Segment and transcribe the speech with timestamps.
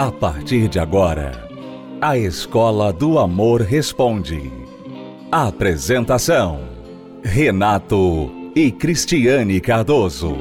[0.00, 1.46] A partir de agora,
[2.00, 4.50] a Escola do Amor Responde.
[5.30, 6.70] Apresentação:
[7.22, 10.38] Renato e Cristiane Cardoso.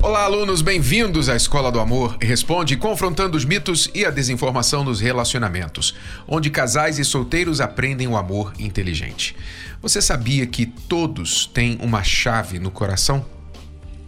[0.00, 5.00] Olá, alunos, bem-vindos à Escola do Amor Responde, confrontando os mitos e a desinformação nos
[5.00, 5.94] relacionamentos,
[6.26, 9.36] onde casais e solteiros aprendem o amor inteligente.
[9.82, 13.22] Você sabia que todos têm uma chave no coração?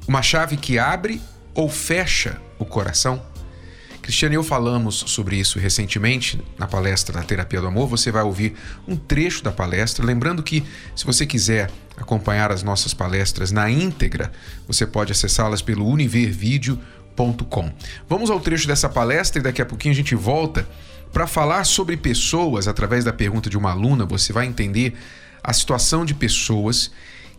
[0.07, 1.21] Uma chave que abre
[1.55, 3.23] ou fecha o coração?
[4.03, 7.89] Cristiane e eu falamos sobre isso recentemente na palestra da Terapia do Amor.
[7.89, 8.55] Você vai ouvir
[8.87, 10.05] um trecho da palestra.
[10.05, 10.63] Lembrando que,
[10.95, 14.31] se você quiser acompanhar as nossas palestras na íntegra,
[14.69, 17.73] você pode acessá-las pelo univervideo.com.
[18.07, 20.69] Vamos ao trecho dessa palestra e daqui a pouquinho a gente volta
[21.11, 22.69] para falar sobre pessoas.
[22.69, 24.93] Através da pergunta de uma aluna, você vai entender
[25.43, 26.91] a situação de pessoas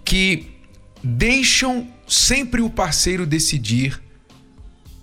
[0.04, 0.55] que
[1.08, 4.02] deixam sempre o parceiro decidir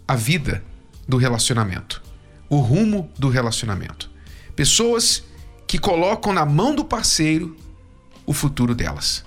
[0.07, 0.65] a vida
[1.07, 2.03] do relacionamento,
[2.49, 4.11] o rumo do relacionamento.
[4.57, 5.23] Pessoas
[5.65, 7.57] que colocam na mão do parceiro
[8.27, 9.25] o futuro delas.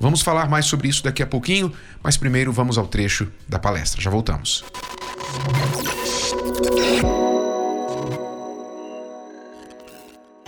[0.00, 4.02] Vamos falar mais sobre isso daqui a pouquinho, mas primeiro vamos ao trecho da palestra.
[4.02, 4.64] Já voltamos.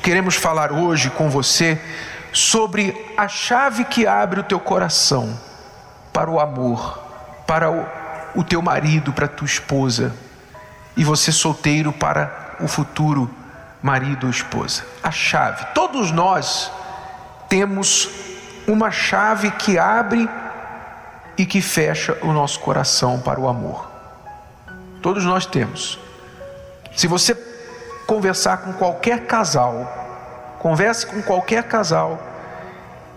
[0.03, 1.81] Queremos falar hoje com você
[2.33, 5.48] sobre a chave que abre o teu coração
[6.19, 6.99] para o amor,
[7.47, 7.87] para o,
[8.35, 10.13] o teu marido, para a tua esposa,
[10.97, 13.31] e você solteiro para o futuro
[13.81, 14.83] marido ou esposa.
[15.01, 15.65] A chave.
[15.67, 16.73] Todos nós
[17.49, 18.11] temos
[18.67, 20.29] uma chave que abre
[21.37, 23.89] e que fecha o nosso coração para o amor.
[25.01, 26.01] Todos nós temos.
[26.97, 27.33] Se você
[28.09, 29.87] conversar com qualquer casal,
[30.59, 32.21] converse com qualquer casal,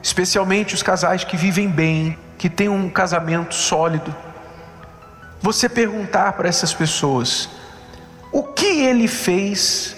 [0.04, 4.16] especialmente os casais que vivem bem, que têm um casamento sólido,
[5.40, 7.48] você perguntar para essas pessoas:
[8.32, 9.96] o que ele fez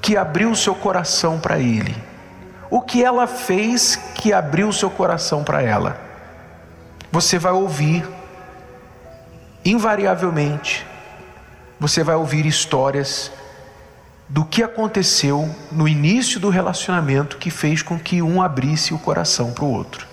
[0.00, 1.94] que abriu seu coração para ele?
[2.70, 6.00] O que ela fez que abriu seu coração para ela?
[7.12, 8.08] Você vai ouvir,
[9.62, 10.86] invariavelmente,
[11.78, 13.30] você vai ouvir histórias
[14.26, 19.52] do que aconteceu no início do relacionamento que fez com que um abrisse o coração
[19.52, 20.09] para o outro.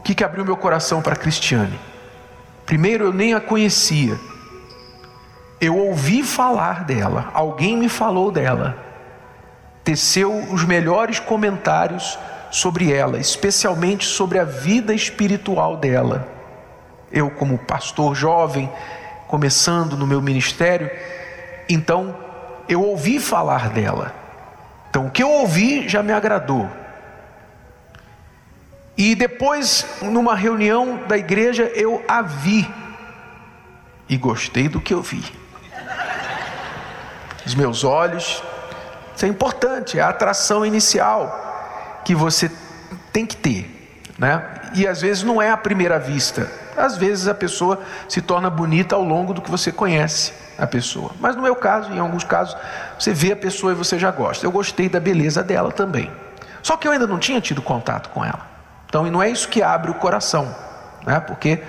[0.00, 1.78] O que, que abriu meu coração para a Cristiane?
[2.64, 4.18] Primeiro, eu nem a conhecia.
[5.60, 8.78] Eu ouvi falar dela, alguém me falou dela.
[9.84, 12.18] Teceu os melhores comentários
[12.50, 16.26] sobre ela, especialmente sobre a vida espiritual dela.
[17.12, 18.72] Eu, como pastor jovem,
[19.28, 20.90] começando no meu ministério,
[21.68, 22.16] então
[22.66, 24.14] eu ouvi falar dela.
[24.88, 26.79] Então, o que eu ouvi já me agradou.
[29.00, 32.70] E depois, numa reunião da igreja, eu a vi
[34.06, 35.24] e gostei do que eu vi.
[37.46, 38.42] Os meus olhos,
[39.16, 42.52] isso é importante, é a atração inicial que você
[43.10, 44.44] tem que ter, né?
[44.74, 48.96] E às vezes não é a primeira vista, às vezes a pessoa se torna bonita
[48.96, 51.12] ao longo do que você conhece a pessoa.
[51.18, 52.54] Mas no meu caso, em alguns casos,
[52.98, 54.44] você vê a pessoa e você já gosta.
[54.44, 56.12] Eu gostei da beleza dela também.
[56.62, 58.59] Só que eu ainda não tinha tido contato com ela.
[58.90, 60.52] Então, e não é isso que abre o coração,
[61.06, 61.20] né?
[61.20, 61.62] porque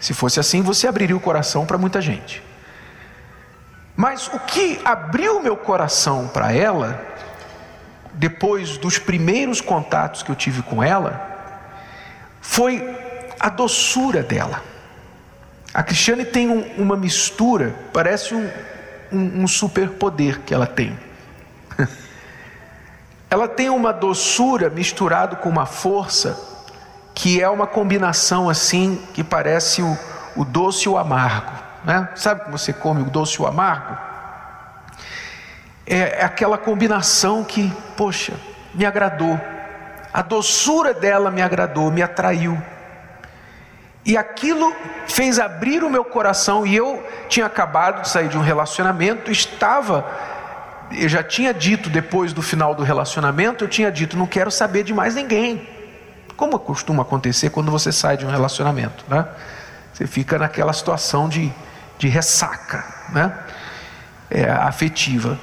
[0.00, 2.42] se fosse assim, você abriria o coração para muita gente.
[3.94, 7.04] Mas o que abriu meu coração para ela,
[8.14, 11.20] depois dos primeiros contatos que eu tive com ela,
[12.40, 12.82] foi
[13.38, 14.62] a doçura dela.
[15.74, 18.50] A Cristiane tem um, uma mistura, parece um,
[19.12, 20.98] um, um superpoder que ela tem.
[23.28, 26.53] ela tem uma doçura misturado com uma força
[27.14, 29.98] que é uma combinação assim que parece o,
[30.36, 31.52] o doce e o amargo.
[31.84, 32.08] Né?
[32.16, 33.96] Sabe como você come o doce e o amargo?
[35.86, 38.34] É, é aquela combinação que, poxa,
[38.74, 39.38] me agradou.
[40.12, 42.60] A doçura dela me agradou, me atraiu.
[44.04, 44.74] E aquilo
[45.06, 46.66] fez abrir o meu coração.
[46.66, 50.04] E eu tinha acabado de sair de um relacionamento, estava,
[50.92, 54.82] eu já tinha dito depois do final do relacionamento, eu tinha dito: não quero saber
[54.82, 55.73] de mais ninguém.
[56.36, 59.26] Como costuma acontecer quando você sai de um relacionamento, né?
[59.92, 61.52] Você fica naquela situação de,
[61.98, 63.38] de ressaca, né?
[64.30, 65.38] É, afetiva.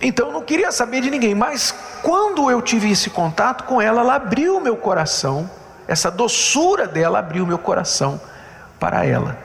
[0.00, 4.16] Então não queria saber de ninguém, mas quando eu tive esse contato com ela, ela
[4.16, 5.48] abriu meu coração,
[5.88, 8.20] essa doçura dela abriu meu coração
[8.78, 9.38] para ela.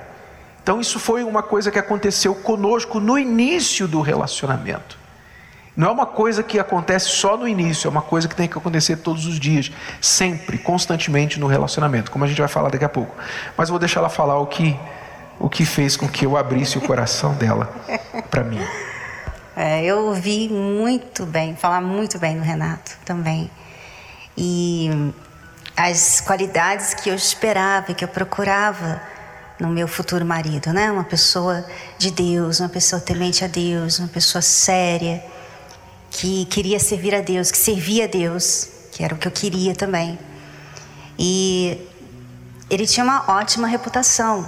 [0.61, 4.97] Então isso foi uma coisa que aconteceu conosco no início do relacionamento.
[5.79, 8.57] Não é uma coisa que acontece só no início, é uma coisa que tem que
[8.57, 9.71] acontecer todos os dias,
[10.01, 13.15] sempre, constantemente no relacionamento, como a gente vai falar daqui a pouco.
[13.55, 14.77] Mas eu vou deixar ela falar o que,
[15.39, 17.73] o que fez com que eu abrisse o coração dela
[18.29, 18.59] para mim.
[19.55, 23.49] É, eu ouvi muito bem, falar muito bem do Renato também.
[24.37, 25.13] E
[25.77, 29.01] as qualidades que eu esperava, que eu procurava
[29.57, 30.91] no meu futuro marido, né?
[30.91, 31.65] Uma pessoa
[31.97, 35.23] de Deus, uma pessoa temente a Deus, uma pessoa séria,
[36.19, 39.73] que queria servir a Deus, que servia a Deus, que era o que eu queria
[39.73, 40.19] também.
[41.17, 41.79] E
[42.69, 44.45] ele tinha uma ótima reputação.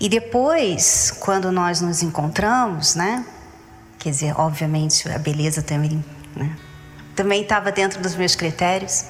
[0.00, 3.24] E depois, quando nós nos encontramos, né?
[3.96, 6.04] Quer dizer, obviamente a beleza também,
[6.34, 6.56] né?
[7.14, 9.04] Também estava dentro dos meus critérios.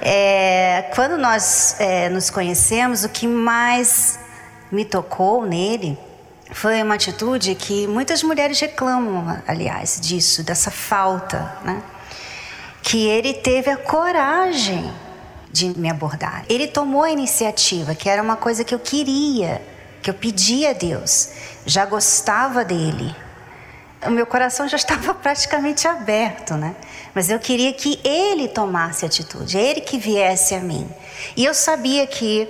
[0.00, 4.18] É, quando nós é, nos conhecemos, o que mais
[4.72, 5.96] me tocou nele
[6.52, 11.82] foi uma atitude que muitas mulheres reclamam, aliás, disso, dessa falta, né?
[12.82, 14.92] Que ele teve a coragem
[15.50, 16.44] de me abordar.
[16.48, 19.62] Ele tomou a iniciativa, que era uma coisa que eu queria,
[20.02, 21.30] que eu pedia a Deus.
[21.64, 23.14] Já gostava dele,
[24.04, 26.74] o meu coração já estava praticamente aberto, né?
[27.14, 30.88] Mas eu queria que ele tomasse atitude, ele que viesse a mim.
[31.36, 32.48] E eu sabia que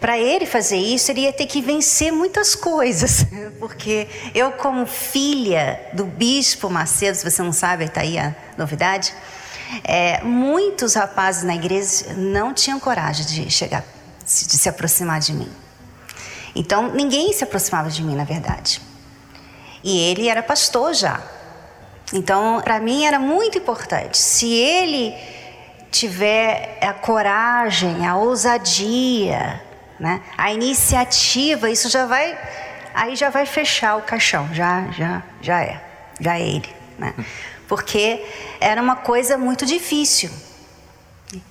[0.00, 3.26] para ele fazer isso, ele ia ter que vencer muitas coisas,
[3.58, 9.12] porque eu, como filha do bispo Macedo, se você não sabe, está aí a novidade.
[9.84, 13.84] É, muitos rapazes na igreja não tinham coragem de chegar,
[14.24, 15.50] de se aproximar de mim.
[16.54, 18.80] Então, ninguém se aproximava de mim, na verdade.
[19.84, 21.20] E ele era pastor já.
[22.12, 24.16] Então, para mim era muito importante.
[24.16, 25.14] Se ele
[25.90, 29.62] tiver a coragem, a ousadia,
[29.98, 32.38] né, a iniciativa, isso já vai,
[32.94, 35.80] aí já vai fechar o caixão, já, já, já é,
[36.20, 36.68] já é ele,
[36.98, 37.14] né?
[37.66, 38.24] Porque
[38.60, 40.30] era uma coisa muito difícil.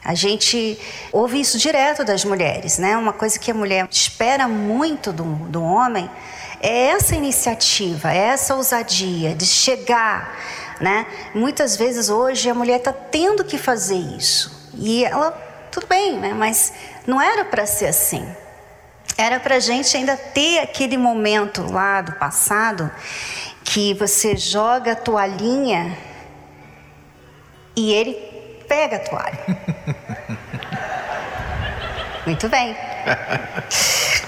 [0.03, 0.79] A gente
[1.11, 2.97] ouve isso direto das mulheres, né?
[2.97, 6.09] Uma coisa que a mulher espera muito do, do homem
[6.59, 10.35] é essa iniciativa, é essa ousadia de chegar,
[10.81, 11.05] né?
[11.35, 15.31] Muitas vezes hoje a mulher está tendo que fazer isso e ela,
[15.77, 16.33] tudo bem, né?
[16.33, 16.73] Mas
[17.05, 18.27] não era para ser assim.
[19.15, 22.89] Era para a gente ainda ter aquele momento lá do passado
[23.63, 25.95] que você joga a toalhinha
[27.75, 28.13] e ele
[28.67, 29.39] pega a toalha.
[32.25, 32.75] Muito bem.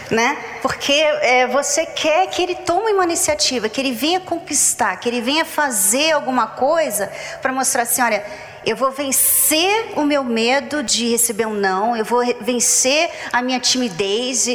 [0.09, 0.37] Né?
[0.61, 5.21] Porque é, você quer que ele tome uma iniciativa, que ele venha conquistar, que ele
[5.21, 7.11] venha fazer alguma coisa
[7.41, 8.23] para mostrar assim, olha,
[8.65, 13.59] eu vou vencer o meu medo de receber um não, eu vou vencer a minha
[13.59, 14.47] timidez,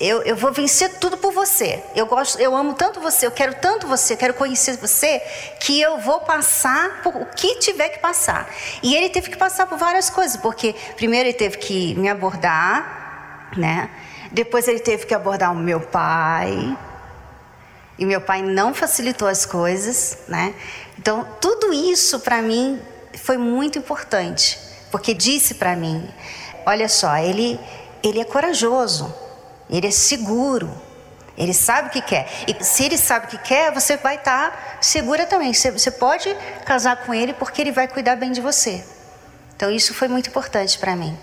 [0.00, 1.82] eu, eu vou vencer tudo por você.
[1.94, 5.20] Eu gosto, eu amo tanto você, eu quero tanto você, eu quero conhecer você,
[5.60, 8.48] que eu vou passar por o que tiver que passar.
[8.82, 13.50] E ele teve que passar por várias coisas, porque primeiro ele teve que me abordar,
[13.56, 13.90] né?
[14.36, 16.76] Depois ele teve que abordar o meu pai.
[17.98, 20.54] E meu pai não facilitou as coisas, né?
[20.98, 22.78] Então, tudo isso para mim
[23.14, 24.58] foi muito importante,
[24.90, 26.06] porque disse para mim:
[26.66, 27.58] olha só, ele,
[28.02, 29.10] ele é corajoso,
[29.70, 30.70] ele é seguro,
[31.34, 32.28] ele sabe o que quer.
[32.46, 35.54] E se ele sabe o que quer, você vai estar tá segura também.
[35.54, 36.28] Você, você pode
[36.66, 38.84] casar com ele porque ele vai cuidar bem de você.
[39.56, 41.18] Então, isso foi muito importante para mim.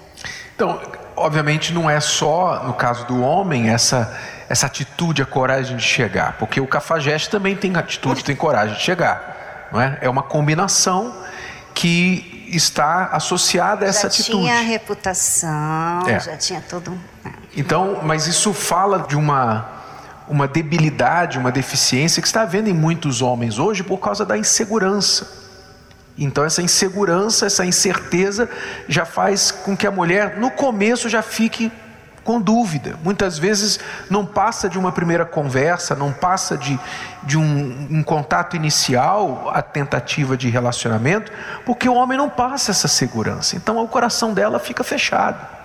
[0.56, 0.82] Então,
[1.24, 4.16] obviamente, não é só no caso do homem essa,
[4.50, 8.82] essa atitude, a coragem de chegar, porque o cafajeste também tem atitude, tem coragem de
[8.82, 9.70] chegar.
[9.72, 9.98] Não é?
[10.02, 11.16] é uma combinação
[11.74, 14.46] que está associada a essa já atitude.
[14.46, 16.20] Já tinha reputação, é.
[16.20, 16.92] já tinha todo.
[17.24, 17.32] Né?
[17.56, 19.72] Então, mas isso fala de uma
[20.26, 25.43] uma debilidade, uma deficiência que está havendo em muitos homens hoje por causa da insegurança.
[26.18, 28.50] Então, essa insegurança, essa incerteza
[28.88, 31.72] já faz com que a mulher, no começo, já fique
[32.24, 32.96] com dúvida.
[33.04, 33.80] Muitas vezes
[34.10, 36.80] não passa de uma primeira conversa, não passa de,
[37.24, 41.32] de um, um, contato inicial, a tentativa de relacionamento,
[41.66, 43.56] porque o homem não passa essa segurança.
[43.56, 45.63] Então, o coração dela fica fechado.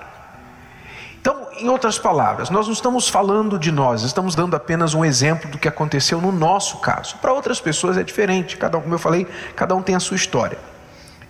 [1.20, 5.50] Então, em outras palavras, nós não estamos falando de nós, estamos dando apenas um exemplo
[5.50, 7.16] do que aconteceu no nosso caso.
[7.16, 10.16] Para outras pessoas é diferente, cada um, como eu falei, cada um tem a sua
[10.16, 10.58] história.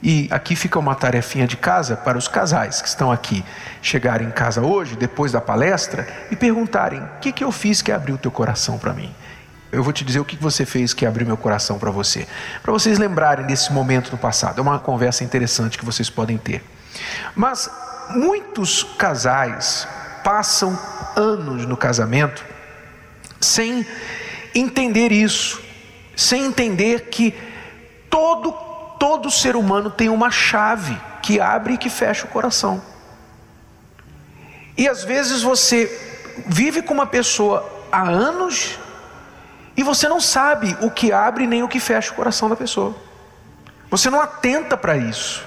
[0.03, 3.45] E aqui fica uma tarefinha de casa para os casais que estão aqui
[3.83, 7.91] chegarem em casa hoje, depois da palestra, e perguntarem: o que, que eu fiz que
[7.91, 9.13] abriu o teu coração para mim?
[9.73, 12.27] Eu vou te dizer o que você fez que abriu meu coração para você.
[12.63, 14.59] Para vocês lembrarem desse momento no passado.
[14.59, 16.65] É uma conversa interessante que vocês podem ter.
[17.35, 17.69] Mas
[18.11, 19.87] muitos casais
[20.25, 20.79] passam
[21.17, 22.45] anos no casamento
[23.41, 23.87] sem
[24.55, 25.63] entender isso,
[26.17, 27.35] sem entender que
[28.11, 28.53] todo
[28.99, 32.83] todo ser humano tem uma chave que abre e que fecha o coração.
[34.77, 35.87] E às vezes você
[36.47, 38.79] vive com uma pessoa há anos
[39.77, 42.95] e você não sabe o que abre nem o que fecha o coração da pessoa.
[43.91, 45.47] Você não atenta para isso.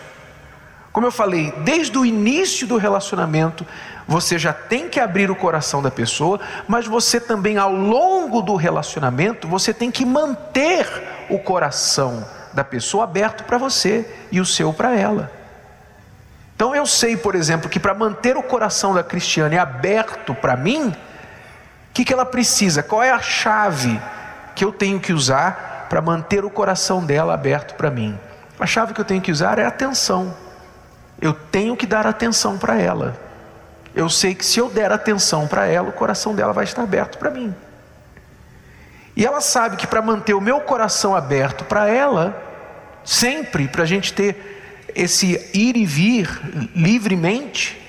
[0.91, 3.65] Como eu falei, desde o início do relacionamento,
[4.07, 8.55] você já tem que abrir o coração da pessoa, mas você também ao longo do
[8.55, 10.85] relacionamento, você tem que manter
[11.29, 15.31] o coração da pessoa aberto para você e o seu para ela.
[16.55, 20.89] Então eu sei, por exemplo, que para manter o coração da Cristiane aberto para mim,
[20.89, 22.83] o que, que ela precisa?
[22.83, 23.99] Qual é a chave
[24.53, 28.19] que eu tenho que usar para manter o coração dela aberto para mim?
[28.59, 30.35] A chave que eu tenho que usar é atenção.
[31.21, 33.15] Eu tenho que dar atenção para ela.
[33.93, 37.17] Eu sei que se eu der atenção para ela, o coração dela vai estar aberto
[37.17, 37.53] para mim.
[39.15, 42.41] E ela sabe que para manter o meu coração aberto para ela,
[43.03, 46.27] sempre para a gente ter esse ir e vir
[46.75, 47.79] livremente,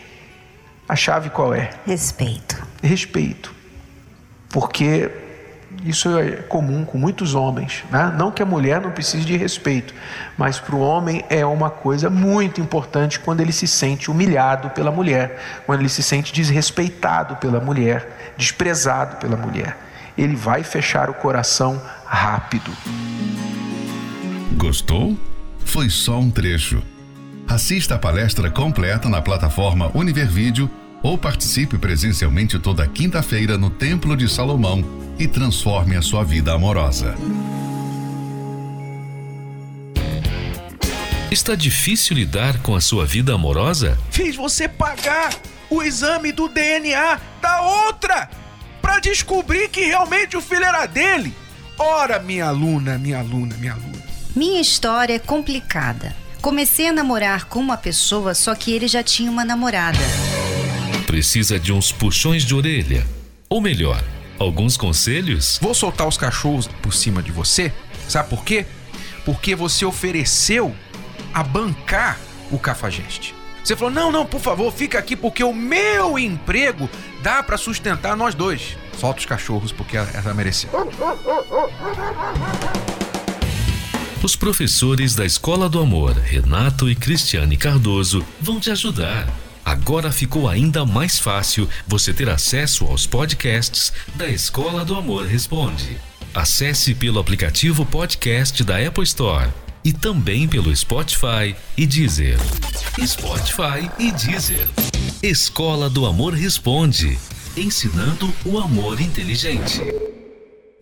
[0.88, 1.70] a chave qual é?
[1.86, 2.62] Respeito.
[2.82, 3.54] Respeito.
[4.50, 5.10] Porque
[5.85, 7.85] isso é comum com muitos homens.
[7.91, 8.14] Né?
[8.17, 9.95] Não que a mulher não precise de respeito,
[10.37, 14.91] mas para o homem é uma coisa muito importante quando ele se sente humilhado pela
[14.91, 19.76] mulher, quando ele se sente desrespeitado pela mulher, desprezado pela mulher.
[20.17, 22.71] Ele vai fechar o coração rápido.
[24.57, 25.17] Gostou?
[25.64, 26.83] Foi só um trecho.
[27.49, 30.71] Assista a palestra completa na plataforma Univervídeo
[31.02, 34.85] ou participe presencialmente toda quinta-feira no Templo de Salomão
[35.18, 37.16] e transforme a sua vida amorosa.
[41.30, 43.99] Está difícil lidar com a sua vida amorosa?
[44.11, 45.35] Fiz você pagar
[45.71, 48.28] o exame do DNA da outra
[48.82, 51.35] para descobrir que realmente o filho era dele.
[51.78, 54.02] Ora, minha aluna, minha aluna, minha aluna.
[54.37, 56.14] Minha história é complicada.
[56.42, 59.99] Comecei a namorar com uma pessoa, só que ele já tinha uma namorada.
[61.12, 63.07] Precisa de uns puxões de orelha.
[63.47, 64.02] Ou melhor,
[64.38, 65.59] alguns conselhos?
[65.61, 67.71] Vou soltar os cachorros por cima de você.
[68.09, 68.64] Sabe por quê?
[69.23, 70.75] Porque você ofereceu
[71.35, 72.19] a bancar
[72.50, 73.35] o cafajeste.
[73.62, 76.88] Você falou: "Não, não, por favor, fica aqui porque o meu emprego
[77.23, 78.78] dá para sustentar nós dois".
[78.99, 80.71] Solta os cachorros porque ela mereceu.
[84.23, 89.28] Os professores da Escola do Amor, Renato e Cristiane Cardoso, vão te ajudar.
[89.73, 95.97] Agora ficou ainda mais fácil você ter acesso aos podcasts da Escola do Amor Responde.
[96.35, 99.49] Acesse pelo aplicativo podcast da Apple Store
[99.83, 102.38] e também pelo Spotify e Deezer.
[103.02, 104.69] Spotify e Deezer.
[105.23, 107.19] Escola do Amor Responde
[107.57, 109.81] ensinando o amor inteligente.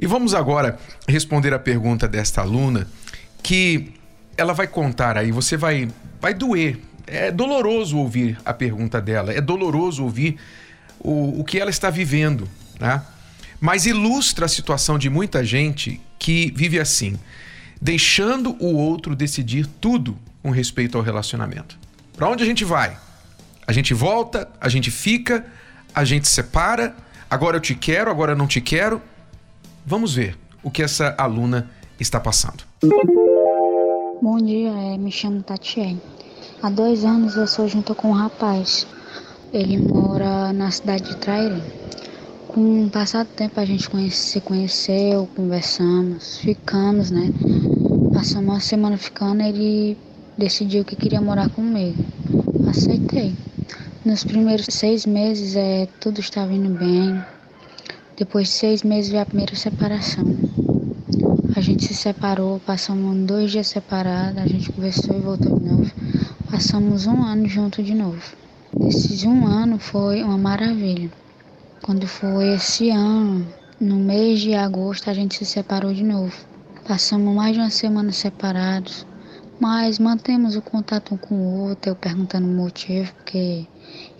[0.00, 2.88] E vamos agora responder a pergunta desta aluna
[3.40, 3.92] que
[4.36, 5.88] ela vai contar aí, você vai
[6.20, 6.89] vai doer.
[7.12, 10.36] É doloroso ouvir a pergunta dela, é doloroso ouvir
[11.00, 12.48] o, o que ela está vivendo,
[12.78, 13.02] né?
[13.60, 17.18] Mas ilustra a situação de muita gente que vive assim,
[17.80, 21.76] deixando o outro decidir tudo com respeito ao relacionamento.
[22.16, 22.96] Para onde a gente vai?
[23.66, 25.44] A gente volta, a gente fica,
[25.94, 26.94] a gente separa,
[27.28, 29.02] agora eu te quero, agora eu não te quero.
[29.84, 32.64] Vamos ver o que essa aluna está passando.
[34.22, 36.00] Bom dia, é, me chamo Tatiane.
[36.62, 38.86] Há dois anos eu sou junto com um rapaz.
[39.50, 41.62] Ele mora na cidade de Trairi.
[42.48, 47.32] Com o passar do tempo a gente conhece, se conheceu, conversamos, ficamos, né?
[48.12, 49.96] Passamos uma semana ficando, ele
[50.36, 52.04] decidiu que queria morar comigo.
[52.68, 53.34] Aceitei.
[54.04, 57.24] Nos primeiros seis meses é, tudo estava indo bem.
[58.18, 60.26] Depois de seis meses veio a primeira separação.
[61.56, 65.90] A gente se separou, passamos dois dias separados, a gente conversou e voltou de novo.
[66.50, 68.20] Passamos um ano junto de novo.
[68.88, 71.08] Esses um ano foi uma maravilha.
[71.80, 73.46] Quando foi esse ano,
[73.80, 76.34] no mês de agosto, a gente se separou de novo.
[76.88, 79.06] Passamos mais de uma semana separados,
[79.60, 83.64] mas mantemos o contato um com o outro, eu perguntando o motivo, porque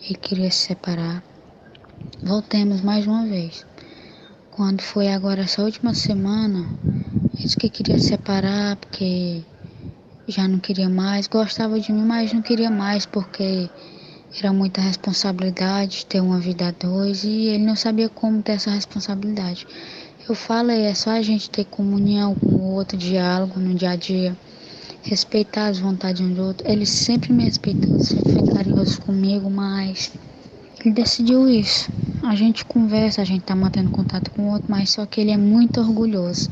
[0.05, 1.25] ele queria se separar.
[2.23, 3.67] Voltemos mais uma vez.
[4.53, 6.65] Quando foi agora essa última semana,
[7.35, 9.43] ele disse que queria se separar porque
[10.31, 13.69] já não queria mais, gostava de mim, mas não queria mais porque
[14.39, 18.71] era muita responsabilidade ter uma vida a dois e ele não sabia como ter essa
[18.71, 19.67] responsabilidade.
[20.29, 23.97] Eu falei, é só a gente ter comunhão com o outro, diálogo no dia a
[23.97, 24.37] dia
[25.03, 26.71] respeitar as vontades um do outro.
[26.71, 30.13] Ele sempre me respeitou, sempre foi carinhoso comigo, mas
[30.85, 31.91] ele decidiu isso.
[32.23, 35.31] A gente conversa, a gente tá mantendo contato com o outro, mas só que ele
[35.31, 36.51] é muito orgulhoso.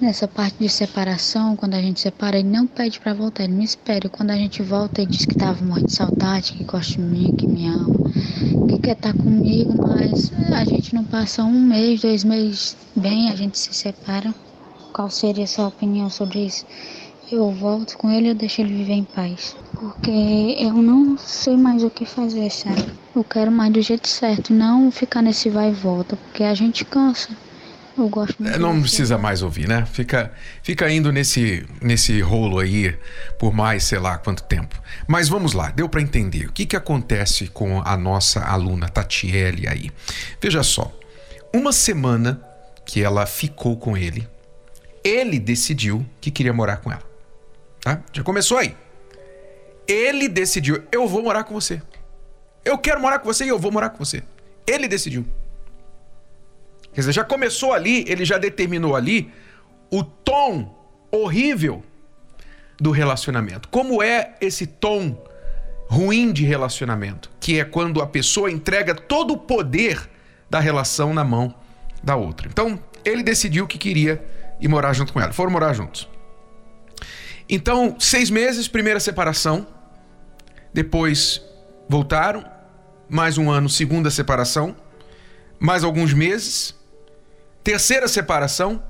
[0.00, 3.64] Nessa parte de separação, quando a gente separa, ele não pede para voltar, ele me
[3.64, 4.08] espera.
[4.08, 7.32] Quando a gente volta, ele diz que tava morrendo de saudade, que gosta de mim,
[7.36, 8.00] que me ama,
[8.66, 13.30] que quer estar tá comigo, mas a gente não passa um mês, dois meses bem,
[13.30, 14.34] a gente se separa.
[14.92, 16.66] Qual seria a sua opinião sobre isso?
[17.30, 19.54] Eu volto com ele ou deixo ele viver em paz?
[19.78, 23.03] Porque eu não sei mais o que fazer, sabe?
[23.14, 26.84] Eu quero mais do jeito certo, não ficar nesse vai e volta, porque a gente
[26.84, 27.30] cansa.
[27.96, 28.56] Eu gosto muito.
[28.56, 29.86] É, não precisa mais ouvir, né?
[29.86, 30.32] Fica,
[30.64, 32.98] fica indo nesse, nesse rolo aí
[33.38, 34.80] por mais sei lá quanto tempo.
[35.06, 39.68] Mas vamos lá, deu para entender o que, que acontece com a nossa aluna Tatiele
[39.68, 39.92] aí.
[40.40, 40.92] Veja só,
[41.54, 42.42] uma semana
[42.84, 44.28] que ela ficou com ele,
[45.04, 47.02] ele decidiu que queria morar com ela.
[47.80, 48.02] Tá?
[48.12, 48.74] Já começou aí.
[49.86, 51.80] Ele decidiu: eu vou morar com você.
[52.64, 54.22] Eu quero morar com você e eu vou morar com você.
[54.66, 55.24] Ele decidiu.
[56.92, 59.30] Quer dizer, já começou ali, ele já determinou ali
[59.90, 60.74] o tom
[61.10, 61.82] horrível
[62.80, 63.68] do relacionamento.
[63.68, 65.22] Como é esse tom
[65.88, 67.30] ruim de relacionamento?
[67.40, 70.08] Que é quando a pessoa entrega todo o poder
[70.48, 71.54] da relação na mão
[72.02, 72.48] da outra.
[72.48, 74.24] Então, ele decidiu que queria
[74.60, 75.32] ir morar junto com ela.
[75.32, 76.08] Foram morar juntos.
[77.48, 79.66] Então, seis meses, primeira separação.
[80.72, 81.42] Depois
[81.88, 82.44] voltaram.
[83.08, 84.76] Mais um ano, segunda separação.
[85.58, 86.74] Mais alguns meses.
[87.62, 88.82] Terceira separação.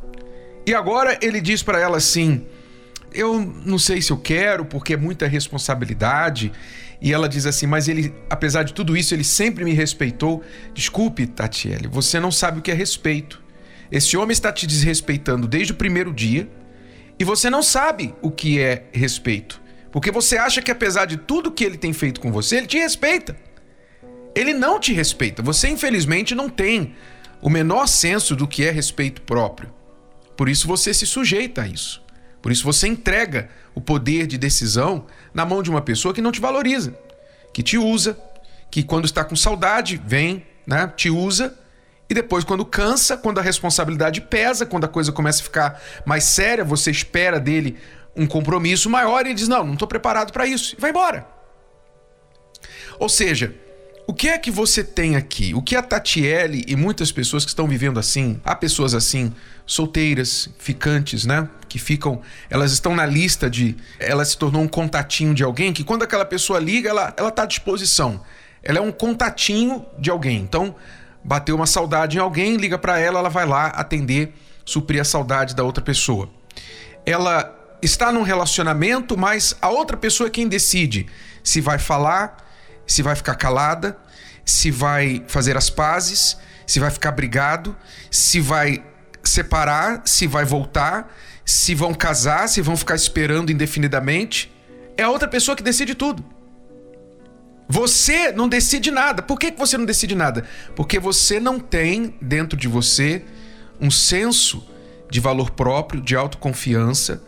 [0.66, 2.46] E agora ele diz para ela assim:
[3.12, 6.52] Eu não sei se eu quero, porque é muita responsabilidade.
[7.00, 10.42] E ela diz assim: Mas ele, apesar de tudo isso, ele sempre me respeitou.
[10.72, 13.42] Desculpe, Tatiele, você não sabe o que é respeito.
[13.92, 16.48] Esse homem está te desrespeitando desde o primeiro dia
[17.18, 19.62] e você não sabe o que é respeito.
[19.94, 22.76] Porque você acha que apesar de tudo que ele tem feito com você, ele te
[22.76, 23.36] respeita.
[24.34, 25.40] Ele não te respeita.
[25.40, 26.96] Você, infelizmente, não tem
[27.40, 29.72] o menor senso do que é respeito próprio.
[30.36, 32.02] Por isso você se sujeita a isso.
[32.42, 36.32] Por isso você entrega o poder de decisão na mão de uma pessoa que não
[36.32, 36.98] te valoriza,
[37.52, 38.18] que te usa,
[38.72, 41.56] que quando está com saudade, vem, né, te usa
[42.08, 46.24] e depois, quando cansa, quando a responsabilidade pesa, quando a coisa começa a ficar mais
[46.24, 47.78] séria, você espera dele
[48.16, 50.74] um compromisso maior e diz: Não, não estou preparado para isso.
[50.76, 51.26] E vai embora.
[52.98, 53.54] Ou seja,
[54.06, 55.54] o que é que você tem aqui?
[55.54, 59.32] O que a Tatiele e muitas pessoas que estão vivendo assim, há pessoas assim,
[59.66, 61.48] solteiras, ficantes, né?
[61.68, 63.76] Que ficam, elas estão na lista de.
[63.98, 67.44] Ela se tornou um contatinho de alguém que quando aquela pessoa liga, ela, ela tá
[67.44, 68.20] à disposição.
[68.62, 70.38] Ela é um contatinho de alguém.
[70.38, 70.74] Então,
[71.22, 75.54] bateu uma saudade em alguém, liga para ela, ela vai lá atender, suprir a saudade
[75.54, 76.28] da outra pessoa.
[77.06, 81.06] Ela está num relacionamento, mas a outra pessoa é quem decide
[81.42, 82.36] se vai falar,
[82.86, 83.96] se vai ficar calada,
[84.44, 87.76] se vai fazer as pazes, se vai ficar brigado,
[88.10, 88.84] se vai
[89.22, 91.12] separar, se vai voltar,
[91.44, 94.52] se vão casar, se vão ficar esperando indefinidamente.
[94.96, 96.24] É a outra pessoa que decide tudo.
[97.68, 99.22] Você não decide nada.
[99.22, 100.46] Por que você não decide nada?
[100.76, 103.24] Porque você não tem dentro de você
[103.80, 104.66] um senso
[105.10, 107.22] de valor próprio, de autoconfiança,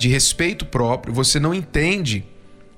[0.00, 1.12] de respeito próprio.
[1.12, 2.24] Você não entende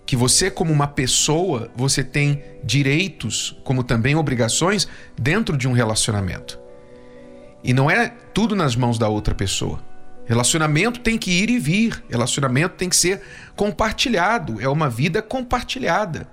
[0.05, 6.59] que você, como uma pessoa, você tem direitos, como também obrigações, dentro de um relacionamento.
[7.63, 9.81] E não é tudo nas mãos da outra pessoa.
[10.27, 13.23] Relacionamento tem que ir e vir, relacionamento tem que ser
[13.55, 16.29] compartilhado, é uma vida compartilhada.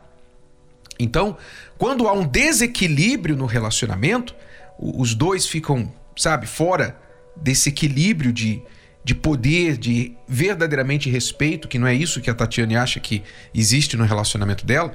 [0.99, 1.37] Então,
[1.77, 4.35] quando há um desequilíbrio no relacionamento,
[4.79, 6.99] os dois ficam, sabe, fora
[7.35, 8.63] desse equilíbrio de,
[9.03, 13.95] de poder, de verdadeiramente respeito, que não é isso que a Tatiane acha que existe
[13.97, 14.93] no relacionamento dela.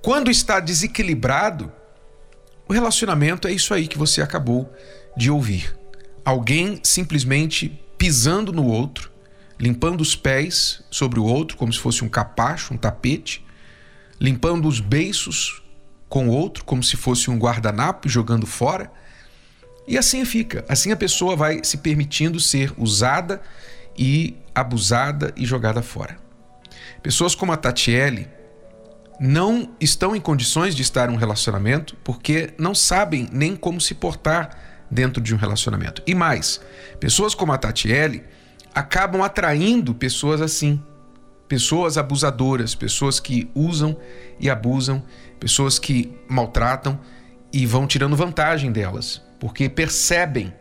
[0.00, 1.70] Quando está desequilibrado,
[2.68, 4.72] o relacionamento é isso aí que você acabou
[5.16, 5.76] de ouvir.
[6.24, 9.10] Alguém simplesmente pisando no outro,
[9.60, 13.44] limpando os pés sobre o outro como se fosse um capacho, um tapete,
[14.20, 15.62] limpando os beiços
[16.08, 18.90] com o outro, como se fosse um guardanapo jogando fora.
[19.86, 20.64] E assim fica.
[20.68, 23.40] Assim a pessoa vai se permitindo ser usada
[23.96, 26.16] e abusada e jogada fora.
[27.02, 28.28] Pessoas como a Tatiele
[29.18, 33.94] não estão em condições de estar em um relacionamento porque não sabem nem como se
[33.94, 34.56] portar
[34.90, 36.02] dentro de um relacionamento.
[36.06, 36.60] E mais,
[37.00, 38.24] pessoas como a Tatiele
[38.74, 40.82] acabam atraindo pessoas assim,
[41.48, 43.96] pessoas abusadoras, pessoas que usam
[44.40, 45.02] e abusam,
[45.38, 46.98] pessoas que maltratam
[47.52, 50.54] e vão tirando vantagem delas, porque percebem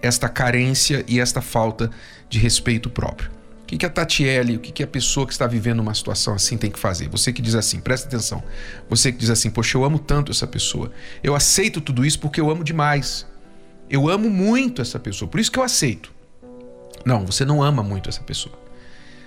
[0.00, 1.90] esta carência e esta falta
[2.28, 3.28] de respeito próprio.
[3.66, 6.56] que, que a Tatiele, o que, que a pessoa que está vivendo uma situação assim
[6.56, 7.08] tem que fazer?
[7.08, 8.40] Você que diz assim, presta atenção.
[8.88, 10.92] Você que diz assim, poxa, eu amo tanto essa pessoa.
[11.20, 13.26] Eu aceito tudo isso porque eu amo demais.
[13.90, 16.12] Eu amo muito essa pessoa, por isso que eu aceito.
[17.04, 18.56] Não, você não ama muito essa pessoa.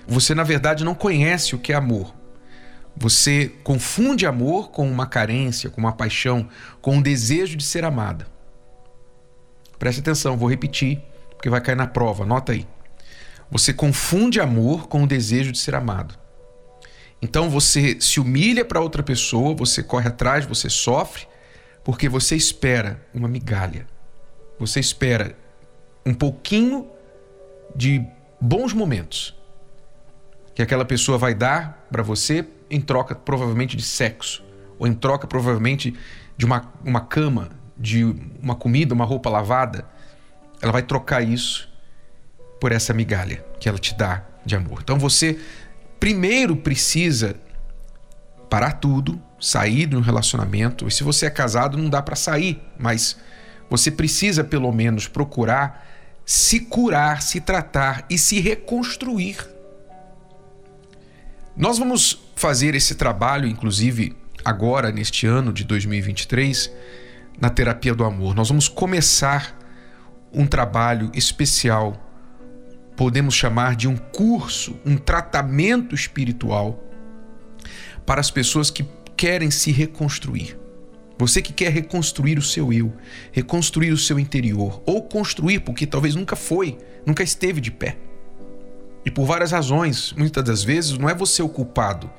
[0.08, 2.14] Você, na verdade, não conhece o que é amor.
[2.96, 6.48] Você confunde amor com uma carência, com uma paixão,
[6.80, 8.34] com um desejo de ser amada.
[9.78, 12.66] Preste atenção, vou repetir, porque vai cair na prova, anota aí.
[13.50, 16.18] Você confunde amor com o desejo de ser amado.
[17.20, 21.26] Então você se humilha para outra pessoa, você corre atrás, você sofre,
[21.84, 23.86] porque você espera uma migalha.
[24.58, 25.36] Você espera
[26.04, 26.88] um pouquinho
[27.74, 28.04] de
[28.40, 29.34] bons momentos
[30.54, 34.42] que aquela pessoa vai dar para você em troca provavelmente de sexo,
[34.78, 35.94] ou em troca provavelmente
[36.36, 38.04] de uma, uma cama, de
[38.42, 39.84] uma comida, uma roupa lavada.
[40.60, 41.68] Ela vai trocar isso
[42.60, 44.80] por essa migalha que ela te dá de amor.
[44.82, 45.38] Então você
[46.00, 47.36] primeiro precisa
[48.48, 50.86] parar tudo, sair de um relacionamento.
[50.86, 53.16] E se você é casado, não dá para sair, mas
[53.68, 55.84] você precisa pelo menos procurar
[56.26, 59.36] se curar, se tratar e se reconstruir.
[61.56, 66.70] Nós vamos fazer esse trabalho, inclusive agora, neste ano de 2023,
[67.40, 68.34] na terapia do amor.
[68.34, 69.58] Nós vamos começar
[70.32, 72.06] um trabalho especial
[72.96, 76.82] podemos chamar de um curso, um tratamento espiritual
[78.06, 78.84] para as pessoas que
[79.16, 80.58] querem se reconstruir.
[81.18, 82.92] Você que quer reconstruir o seu eu,
[83.32, 87.96] reconstruir o seu interior, ou construir porque talvez nunca foi, nunca esteve de pé.
[89.04, 92.10] E por várias razões, muitas das vezes não é você o culpado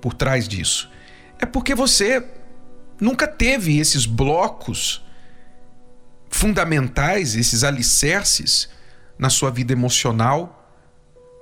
[0.00, 0.90] por trás disso.
[1.38, 2.24] É porque você
[3.00, 5.02] nunca teve esses blocos
[6.28, 8.68] fundamentais, esses alicerces
[9.18, 10.56] na sua vida emocional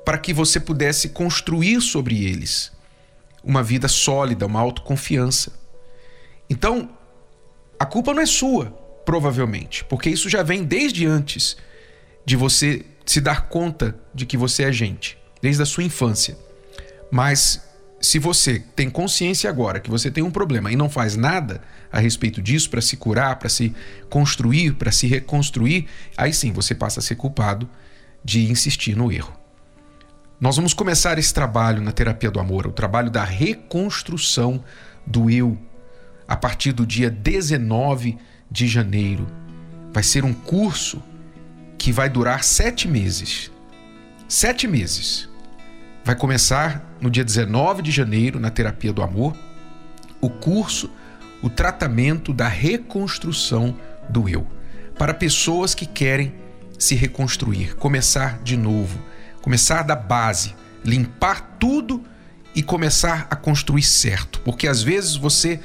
[0.05, 2.73] para que você pudesse construir sobre eles
[3.45, 5.53] uma vida sólida, uma autoconfiança.
[6.51, 6.91] Então,
[7.79, 8.67] a culpa não é sua,
[9.05, 11.57] provavelmente, porque isso já vem desde antes
[12.25, 16.37] de você se dar conta de que você é gente, desde a sua infância.
[17.11, 17.68] Mas
[18.01, 21.99] se você tem consciência agora que você tem um problema e não faz nada a
[21.99, 23.75] respeito disso para se curar, para se
[24.09, 27.69] construir, para se reconstruir, aí sim você passa a ser culpado
[28.25, 29.33] de insistir no erro.
[30.41, 34.63] Nós vamos começar esse trabalho na terapia do amor, o trabalho da reconstrução
[35.05, 35.59] do eu,
[36.29, 38.17] a partir do dia 19
[38.49, 39.27] de janeiro.
[39.93, 41.03] Vai ser um curso
[41.77, 43.51] que vai durar sete meses.
[44.29, 45.28] Sete meses
[46.09, 49.37] vai começar no dia 19 de janeiro, na Terapia do Amor,
[50.23, 50.91] o curso,
[51.43, 53.77] o tratamento da reconstrução
[54.09, 54.47] do eu,
[54.97, 56.33] para pessoas que querem
[56.79, 58.99] se reconstruir, começar de novo,
[59.43, 62.03] começar da base, limpar tudo
[62.55, 65.61] e começar a construir certo, porque às vezes você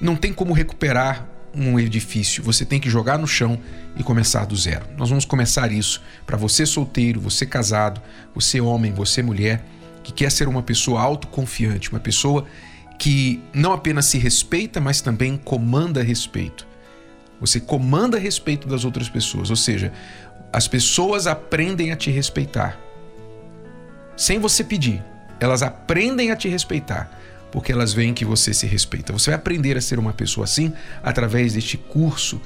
[0.00, 3.58] não tem como recuperar um edifício, você tem que jogar no chão
[3.96, 4.86] e começar do zero.
[4.96, 8.00] Nós vamos começar isso para você solteiro, você casado,
[8.34, 9.64] você homem, você mulher,
[10.02, 12.44] que quer ser uma pessoa autoconfiante, uma pessoa
[12.98, 16.66] que não apenas se respeita, mas também comanda respeito.
[17.40, 19.92] Você comanda respeito das outras pessoas, ou seja,
[20.52, 22.78] as pessoas aprendem a te respeitar.
[24.16, 25.02] Sem você pedir,
[25.40, 27.10] elas aprendem a te respeitar
[27.54, 29.12] porque elas veem que você se respeita.
[29.12, 30.72] Você vai aprender a ser uma pessoa assim
[31.04, 32.40] através deste curso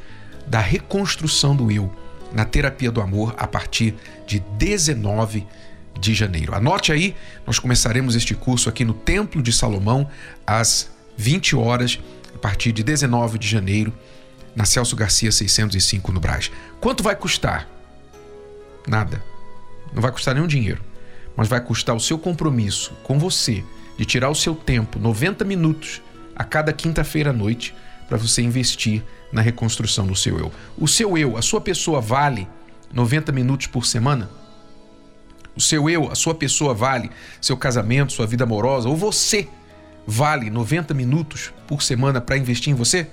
[0.47, 1.91] da reconstrução do eu
[2.31, 3.95] na terapia do amor a partir
[4.27, 5.47] de 19
[5.99, 6.55] de janeiro.
[6.55, 7.17] Anote aí,
[7.47, 10.07] nós começaremos este curso aqui no Templo de Salomão
[10.47, 11.99] às 20 horas
[12.35, 13.95] a partir de 19 de janeiro
[14.55, 16.51] na Celso Garcia 605 no Brás.
[16.83, 17.67] Quanto vai custar?
[18.87, 19.25] Nada.
[19.91, 20.83] Não vai custar nenhum dinheiro,
[21.35, 23.65] mas vai custar o seu compromisso com você
[23.99, 26.01] de tirar o seu tempo, 90 minutos
[26.35, 27.75] a cada quinta-feira à noite,
[28.09, 30.53] para você investir na reconstrução do seu eu.
[30.79, 32.49] O seu eu, a sua pessoa vale
[32.95, 34.31] 90 minutos por semana?
[35.55, 39.49] O seu eu, a sua pessoa vale seu casamento, sua vida amorosa, ou você
[40.07, 43.09] vale 90 minutos por semana para investir em você?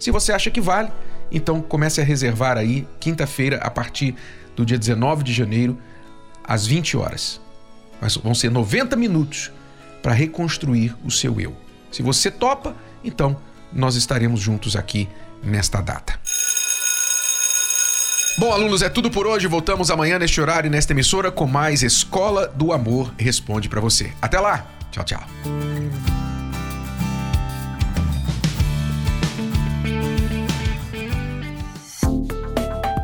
[0.00, 0.90] Se você acha que vale,
[1.30, 4.16] então comece a reservar aí quinta-feira a partir
[4.56, 5.78] do dia 19 de janeiro
[6.42, 7.40] às 20 horas.
[8.00, 9.52] Mas vão ser 90 minutos
[10.02, 11.56] para reconstruir o seu eu.
[11.90, 13.36] Se você topa, então
[13.72, 15.08] nós estaremos juntos aqui
[15.42, 16.18] nesta data.
[18.38, 19.46] Bom, alunos, é tudo por hoje.
[19.46, 24.12] Voltamos amanhã neste horário e nesta emissora com mais Escola do Amor Responde para você.
[24.22, 24.66] Até lá.
[24.90, 26.21] Tchau, tchau.